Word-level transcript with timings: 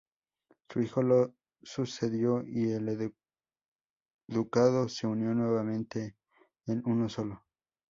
Su 0.67 0.81
hijo 0.81 1.03
lo 1.03 1.35
sucedió 1.61 2.43
y 2.43 2.71
el 2.71 3.11
ducado 4.27 4.89
se 4.89 5.05
unió 5.05 5.35
nuevamente 5.35 6.15
en 6.65 6.81
uno 6.87 7.07
solo. 7.07 7.43